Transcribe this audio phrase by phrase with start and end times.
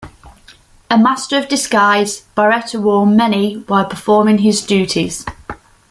[0.89, 5.23] A master of disguise, Baretta wore many while performing his duties.